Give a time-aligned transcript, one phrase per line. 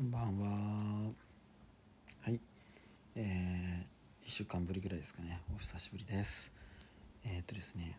[0.00, 1.12] こんばんは。
[2.22, 2.40] はい。
[3.16, 5.42] えー、1週間ぶりぐらいですかね。
[5.54, 6.54] お久しぶりです。
[7.22, 7.98] えーっとですね。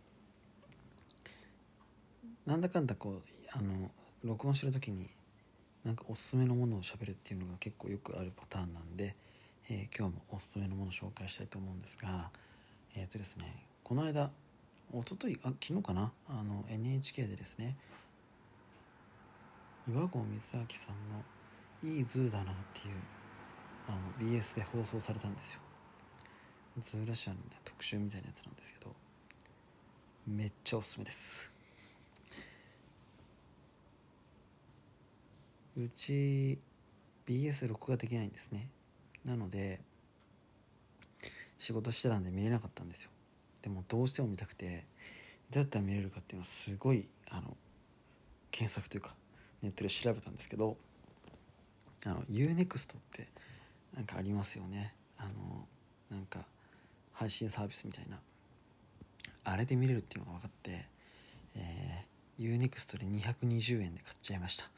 [2.48, 3.22] なんだかんだこう、
[3.54, 3.92] あの、
[4.24, 5.06] 録音してる時に、
[5.84, 9.16] なんかおすすめのものを喋るっていうのが結構よくあるパターンなんで、
[9.70, 12.32] えー今日もおすすめのものを紹介したいと思うんですが、
[12.96, 14.32] えーっとですね、この間、
[14.92, 16.12] 一昨日あ昨日かな？
[16.28, 17.78] あの NHK でですね
[19.88, 20.66] 岩合光明さんの
[21.84, 22.96] 「いいズーだな」っていう
[23.88, 25.62] あの BS で放送されたんですよ。
[26.80, 28.96] ズーラシアの、ね、特集みたいなやつなんですけど
[30.26, 31.52] めっちゃおすすめです。
[35.78, 36.60] うち
[37.26, 38.70] BS 録画できないんですね。
[39.26, 39.82] なので
[41.58, 43.12] 仕事してたんで見れなかったんですよ。
[43.62, 44.86] でもどうしても見たくて
[45.50, 47.56] どうやったら見れるかっていうのをすごいあの
[48.52, 49.16] 検索というか
[49.62, 50.78] ネットで調べたんですけど
[52.06, 53.28] あの UNEXT って
[53.96, 54.94] なんかありますよね。
[55.18, 55.68] あの
[56.10, 56.46] なんか
[57.14, 58.20] 配信サービスみたいな。
[59.44, 60.86] あれで見れるっていうのが分かって、
[61.56, 64.70] えー、UNEXT で220円で買っちゃいました。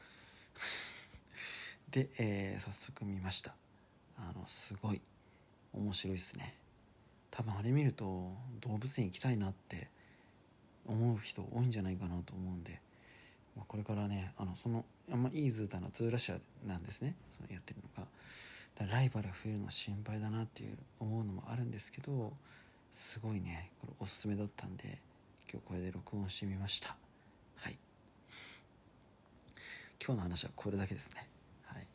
[1.90, 3.56] で、えー早速見ました。
[4.16, 5.02] あのすごい。
[5.74, 6.54] 面白いですね。
[7.30, 9.88] 多分あれ見ると動物園行きたいなって
[10.86, 12.80] 思う人多いんじゃないかなと思うんで、
[13.68, 17.14] これからねあのそのあんまいいズータのズーラシアなんですね。
[17.30, 18.08] そのやってるのが。
[18.76, 22.32] だかライバル増えるの心配だなっていう思うのもあるんですけど
[22.90, 24.98] すごいねこれおすすめだったんで
[25.50, 26.96] 今日これで録音してみました。
[27.56, 27.78] はい。
[30.04, 31.28] 今日の話はこれだけですね。
[31.66, 31.86] はい。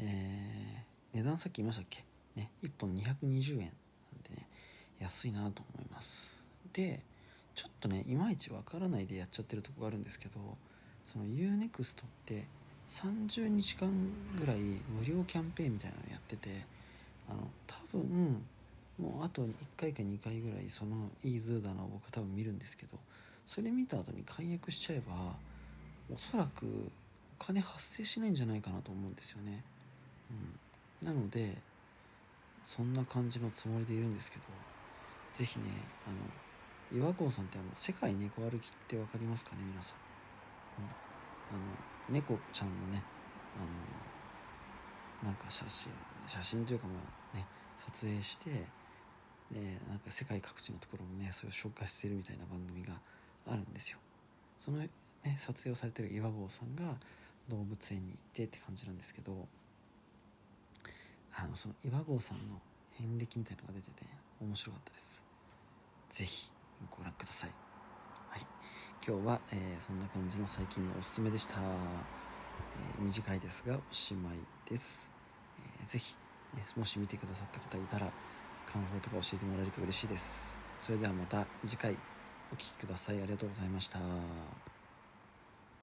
[0.00, 2.04] えー、値段さっき言いましたっけ？
[2.36, 3.68] ね1本220円なん
[4.22, 4.48] でね
[5.00, 6.44] 安いなと思います。
[6.72, 7.02] で
[7.54, 10.56] ちょっとねいまいちわからないでやっちゃってるとこがあるんですけど
[11.04, 12.46] その UNEXT って
[12.88, 13.90] 30日間
[14.38, 14.58] ぐらい
[14.88, 16.50] 無料キャンペーンみたいなのやってて
[17.28, 18.42] あの多分
[18.98, 22.98] もうあと1回か2回ぐらいそのイーズーダの僕は多分見るんですけど
[23.46, 25.36] それ見た後に解約しちゃえば
[26.12, 26.90] おそらく
[27.40, 29.64] お金発生しないんじゃないかなと思うんですよね。
[31.02, 31.56] うん、なので
[32.62, 34.44] そんな感じのつもりでいるんですけど
[35.32, 35.64] 是非ね
[36.06, 40.11] あの岩合さんってあの「世界猫歩き」って分かりますかね皆さん。
[40.78, 41.60] あの
[42.08, 43.02] 猫ちゃんのね
[43.56, 43.60] あ
[45.24, 45.92] のなんか写真
[46.26, 46.94] 写真というかま
[47.34, 47.46] あね
[47.76, 48.50] 撮影して
[49.50, 52.94] でなんか世界各地のところもねそれを紹介してるみたいな番組が
[53.46, 53.98] あるんですよ。
[54.58, 54.88] そのね
[55.36, 56.96] 撮影をされてる岩合さんが
[57.48, 59.46] 動物園に行ってって感じなんですけど
[61.34, 62.60] あのその岩合さんの
[62.92, 64.06] 遍歴みたいのが出てて
[64.40, 65.24] 面白かったです。
[66.10, 66.50] ぜひ
[66.90, 67.46] ご覧くださ。
[67.46, 67.50] い、
[69.04, 71.56] 今日は、えーそんな感じの最近のおすすめでした。
[71.60, 74.36] えー短いですがおしまい
[74.70, 75.10] です。
[75.58, 76.14] えーぜひ、
[76.54, 78.12] ね、もし見てくださった方いたら
[78.64, 80.56] 感想とか教えてもらえると嬉しいです。
[80.78, 81.94] それではまた次回
[82.52, 83.20] お聴きください。
[83.20, 83.98] ありがとうございました。